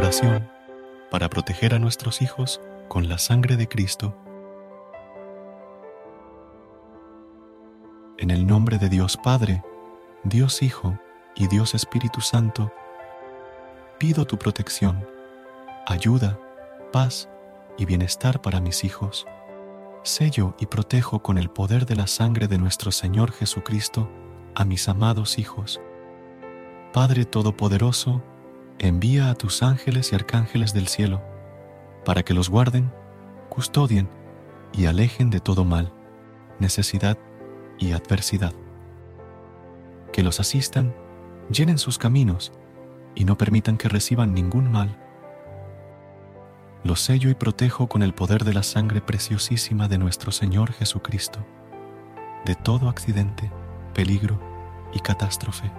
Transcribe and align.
Oración 0.00 0.48
para 1.10 1.28
proteger 1.28 1.74
a 1.74 1.78
nuestros 1.78 2.22
hijos 2.22 2.58
con 2.88 3.10
la 3.10 3.18
sangre 3.18 3.58
de 3.58 3.68
Cristo. 3.68 4.16
En 8.16 8.30
el 8.30 8.46
nombre 8.46 8.78
de 8.78 8.88
Dios 8.88 9.18
Padre, 9.18 9.62
Dios 10.24 10.62
Hijo 10.62 10.98
y 11.36 11.48
Dios 11.48 11.74
Espíritu 11.74 12.22
Santo, 12.22 12.72
pido 13.98 14.26
tu 14.26 14.38
protección, 14.38 15.06
ayuda, 15.86 16.40
paz 16.92 17.28
y 17.76 17.84
bienestar 17.84 18.40
para 18.40 18.58
mis 18.62 18.84
hijos. 18.84 19.26
Sello 20.02 20.54
y 20.58 20.64
protejo 20.64 21.22
con 21.22 21.36
el 21.36 21.50
poder 21.50 21.84
de 21.84 21.96
la 21.96 22.06
sangre 22.06 22.48
de 22.48 22.56
nuestro 22.56 22.90
Señor 22.90 23.32
Jesucristo 23.32 24.08
a 24.54 24.64
mis 24.64 24.88
amados 24.88 25.38
hijos. 25.38 25.78
Padre 26.94 27.26
Todopoderoso, 27.26 28.22
envía 28.80 29.28
a 29.28 29.34
tus 29.34 29.62
ángeles 29.62 30.10
y 30.10 30.14
arcángeles 30.14 30.72
del 30.72 30.88
cielo, 30.88 31.20
para 32.04 32.22
que 32.22 32.32
los 32.32 32.48
guarden, 32.48 32.90
custodien 33.50 34.08
y 34.72 34.86
alejen 34.86 35.28
de 35.28 35.38
todo 35.38 35.66
mal, 35.66 35.92
necesidad 36.58 37.18
y 37.78 37.92
adversidad. 37.92 38.54
Que 40.14 40.22
los 40.22 40.40
asistan, 40.40 40.94
llenen 41.50 41.76
sus 41.76 41.98
caminos 41.98 42.52
y 43.14 43.26
no 43.26 43.36
permitan 43.36 43.76
que 43.76 43.90
reciban 43.90 44.32
ningún 44.32 44.72
mal. 44.72 44.96
Los 46.82 47.00
sello 47.00 47.28
y 47.28 47.34
protejo 47.34 47.86
con 47.86 48.02
el 48.02 48.14
poder 48.14 48.44
de 48.44 48.54
la 48.54 48.62
sangre 48.62 49.02
preciosísima 49.02 49.88
de 49.88 49.98
nuestro 49.98 50.32
Señor 50.32 50.72
Jesucristo, 50.72 51.40
de 52.46 52.54
todo 52.54 52.88
accidente, 52.88 53.52
peligro 53.92 54.40
y 54.94 55.00
catástrofe 55.00 55.70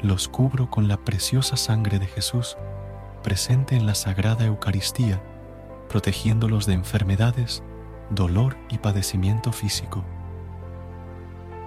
los 0.00 0.28
cubro 0.28 0.70
con 0.70 0.88
la 0.88 0.98
preciosa 0.98 1.56
sangre 1.56 1.98
de 1.98 2.06
Jesús 2.06 2.56
presente 3.22 3.76
en 3.76 3.86
la 3.86 3.94
Sagrada 3.94 4.44
Eucaristía, 4.44 5.20
protegiéndolos 5.88 6.66
de 6.66 6.74
enfermedades, 6.74 7.62
dolor 8.10 8.56
y 8.68 8.78
padecimiento 8.78 9.52
físico. 9.52 10.04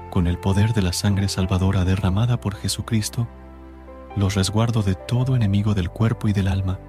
Con 0.09 0.27
el 0.27 0.37
poder 0.37 0.73
de 0.73 0.81
la 0.81 0.93
sangre 0.93 1.27
salvadora 1.27 1.85
derramada 1.85 2.39
por 2.39 2.55
Jesucristo, 2.55 3.27
los 4.15 4.35
resguardo 4.35 4.81
de 4.81 4.95
todo 4.95 5.35
enemigo 5.35 5.73
del 5.73 5.89
cuerpo 5.89 6.27
y 6.27 6.33
del 6.33 6.47
alma, 6.47 6.79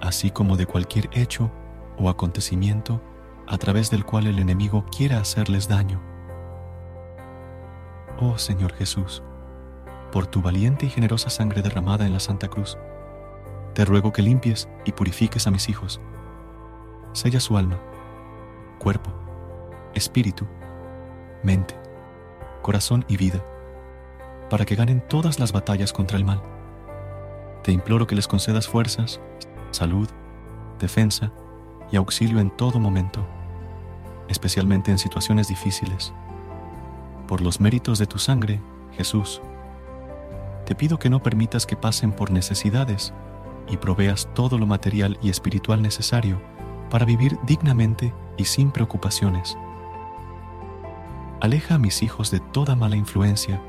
así 0.00 0.30
como 0.30 0.56
de 0.56 0.66
cualquier 0.66 1.08
hecho 1.12 1.50
o 1.98 2.08
acontecimiento 2.08 3.00
a 3.46 3.58
través 3.58 3.90
del 3.90 4.04
cual 4.04 4.26
el 4.26 4.38
enemigo 4.38 4.84
quiera 4.96 5.18
hacerles 5.18 5.68
daño. 5.68 6.00
Oh 8.20 8.38
Señor 8.38 8.72
Jesús, 8.74 9.22
por 10.12 10.26
tu 10.26 10.42
valiente 10.42 10.86
y 10.86 10.90
generosa 10.90 11.30
sangre 11.30 11.62
derramada 11.62 12.06
en 12.06 12.12
la 12.12 12.20
Santa 12.20 12.46
Cruz, 12.48 12.78
te 13.74 13.86
ruego 13.86 14.12
que 14.12 14.22
limpies 14.22 14.68
y 14.84 14.92
purifiques 14.92 15.46
a 15.46 15.50
mis 15.50 15.68
hijos. 15.70 16.00
Sella 17.14 17.40
su 17.40 17.56
alma, 17.56 17.80
cuerpo, 18.78 19.10
espíritu, 19.94 20.46
mente, 21.42 21.74
corazón 22.60 23.04
y 23.08 23.16
vida, 23.16 23.42
para 24.50 24.66
que 24.66 24.76
ganen 24.76 25.00
todas 25.08 25.40
las 25.40 25.52
batallas 25.52 25.92
contra 25.92 26.18
el 26.18 26.24
mal. 26.24 26.42
Te 27.62 27.72
imploro 27.72 28.06
que 28.06 28.14
les 28.14 28.28
concedas 28.28 28.68
fuerzas, 28.68 29.20
salud, 29.70 30.08
defensa 30.78 31.32
y 31.90 31.96
auxilio 31.96 32.38
en 32.38 32.50
todo 32.50 32.78
momento, 32.78 33.26
especialmente 34.28 34.90
en 34.90 34.98
situaciones 34.98 35.48
difíciles. 35.48 36.12
Por 37.26 37.40
los 37.40 37.60
méritos 37.60 37.98
de 37.98 38.06
tu 38.06 38.18
sangre, 38.18 38.60
Jesús, 38.92 39.40
te 40.64 40.74
pido 40.74 40.98
que 40.98 41.10
no 41.10 41.22
permitas 41.22 41.66
que 41.66 41.76
pasen 41.76 42.12
por 42.12 42.30
necesidades 42.30 43.12
y 43.68 43.76
proveas 43.76 44.28
todo 44.34 44.58
lo 44.58 44.66
material 44.66 45.18
y 45.22 45.30
espiritual 45.30 45.82
necesario 45.82 46.40
para 46.90 47.04
vivir 47.04 47.38
dignamente 47.44 48.12
y 48.36 48.44
sin 48.44 48.70
preocupaciones. 48.70 49.56
Aleja 51.40 51.74
a 51.74 51.78
mis 51.78 52.02
hijos 52.02 52.30
de 52.30 52.40
toda 52.40 52.76
mala 52.76 52.96
influencia 52.96 53.60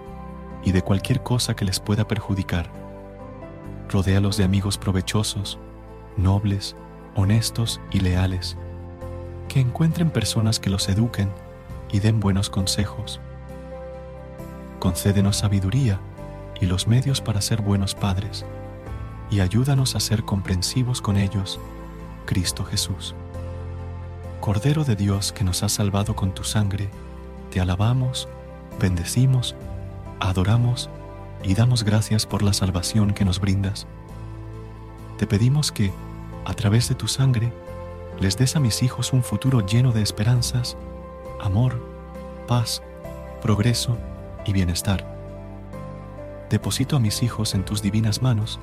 y 0.63 0.71
de 0.71 0.81
cualquier 0.81 1.23
cosa 1.23 1.55
que 1.55 1.65
les 1.65 1.79
pueda 1.79 2.07
perjudicar. 2.07 2.69
Rodéalos 3.89 4.37
de 4.37 4.43
amigos 4.43 4.77
provechosos, 4.77 5.57
nobles, 6.17 6.75
honestos 7.15 7.81
y 7.91 7.99
leales, 7.99 8.57
que 9.47 9.59
encuentren 9.59 10.09
personas 10.09 10.59
que 10.59 10.69
los 10.69 10.87
eduquen 10.89 11.29
y 11.91 11.99
den 11.99 12.19
buenos 12.19 12.49
consejos. 12.49 13.19
Concédenos 14.79 15.37
sabiduría 15.37 15.99
y 16.63 16.66
los 16.66 16.88
medios 16.88 17.19
para 17.19 17.41
ser 17.41 17.62
buenos 17.62 17.94
padres, 17.94 18.46
y 19.29 19.41
ayúdanos 19.41 19.96
a 19.96 20.00
ser 20.00 20.24
comprensivos 20.24 21.01
con 21.01 21.18
ellos, 21.18 21.59
Cristo 22.25 22.63
Jesús. 22.63 23.16
Cordero 24.40 24.85
de 24.85 24.96
Dios 24.96 25.34
que 25.34 25.44
nos 25.44 25.62
has 25.62 25.74
salvado 25.74 26.16
con 26.16 26.34
tu 26.34 26.46
sangre, 26.46 26.90
te 27.51 27.59
alabamos, 27.59 28.29
bendecimos, 28.79 29.56
adoramos 30.22 30.90
y 31.44 31.53
damos 31.53 31.84
gracias 31.84 32.25
por 32.25 32.44
la 32.44 32.53
salvación 32.53 33.13
que 33.13 33.25
nos 33.25 33.41
brindas. 33.41 33.85
Te 35.18 35.28
pedimos 35.28 35.74
que, 35.74 35.91
a 36.45 36.53
través 36.53 36.88
de 36.88 36.95
tu 36.95 37.09
sangre, 37.09 37.51
les 38.22 38.38
des 38.38 38.56
a 38.56 38.62
mis 38.62 38.84
hijos 38.84 39.12
un 39.12 39.24
futuro 39.24 39.66
lleno 39.66 39.91
de 39.91 40.01
esperanzas, 40.01 40.78
amor, 41.41 41.85
paz, 42.47 42.81
progreso 43.41 43.97
y 44.45 44.53
bienestar 44.53 45.12
deposito 46.53 46.95
a 46.95 46.99
mis 46.99 47.23
hijos 47.23 47.55
en 47.55 47.65
tus 47.65 47.81
divinas 47.81 48.21
manos, 48.21 48.59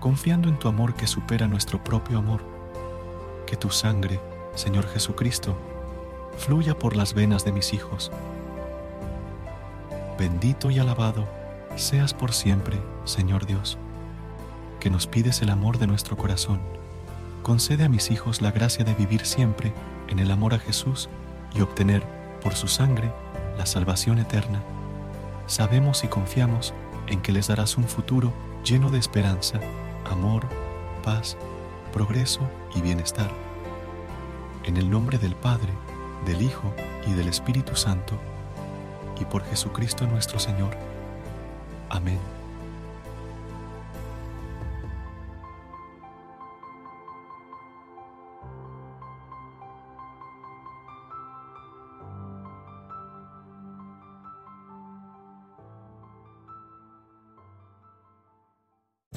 confiando 0.00 0.48
en 0.48 0.58
tu 0.58 0.66
amor 0.66 0.94
que 0.94 1.06
supera 1.06 1.46
nuestro 1.46 1.84
propio 1.84 2.16
amor. 2.16 2.40
Que 3.46 3.54
tu 3.54 3.68
sangre, 3.68 4.18
Señor 4.54 4.88
Jesucristo, 4.88 5.54
fluya 6.38 6.78
por 6.78 6.96
las 6.96 7.12
venas 7.12 7.44
de 7.44 7.52
mis 7.52 7.74
hijos. 7.74 8.10
Bendito 10.18 10.70
y 10.70 10.78
alabado 10.78 11.28
seas 11.76 12.14
por 12.14 12.32
siempre, 12.32 12.80
Señor 13.04 13.44
Dios, 13.44 13.76
que 14.80 14.88
nos 14.88 15.06
pides 15.06 15.42
el 15.42 15.50
amor 15.50 15.76
de 15.76 15.86
nuestro 15.86 16.16
corazón. 16.16 16.60
Concede 17.42 17.84
a 17.84 17.90
mis 17.90 18.10
hijos 18.10 18.40
la 18.40 18.52
gracia 18.52 18.86
de 18.86 18.94
vivir 18.94 19.26
siempre 19.26 19.74
en 20.08 20.18
el 20.18 20.30
amor 20.30 20.54
a 20.54 20.58
Jesús 20.58 21.10
y 21.54 21.60
obtener, 21.60 22.02
por 22.42 22.54
su 22.54 22.68
sangre, 22.68 23.12
la 23.58 23.66
salvación 23.66 24.18
eterna. 24.18 24.62
Sabemos 25.46 26.04
y 26.04 26.08
confiamos 26.08 26.72
en 27.08 27.20
que 27.20 27.32
les 27.32 27.48
darás 27.48 27.76
un 27.76 27.84
futuro 27.84 28.32
lleno 28.64 28.90
de 28.90 28.98
esperanza, 28.98 29.60
amor, 30.10 30.46
paz, 31.02 31.36
progreso 31.92 32.40
y 32.74 32.80
bienestar. 32.80 33.30
En 34.64 34.76
el 34.76 34.90
nombre 34.90 35.18
del 35.18 35.34
Padre, 35.34 35.72
del 36.26 36.42
Hijo 36.42 36.72
y 37.06 37.12
del 37.12 37.28
Espíritu 37.28 37.74
Santo, 37.76 38.18
y 39.20 39.24
por 39.24 39.44
Jesucristo 39.44 40.06
nuestro 40.06 40.38
Señor. 40.38 40.76
Amén. 41.88 42.37